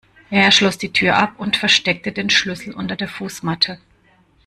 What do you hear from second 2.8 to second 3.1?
der